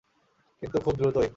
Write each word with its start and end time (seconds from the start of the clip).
কিন্তু 0.61 0.77
খুব 0.79 0.95
দ্রুতই। 0.95 1.29